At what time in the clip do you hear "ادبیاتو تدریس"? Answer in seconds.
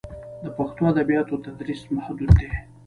0.91-1.81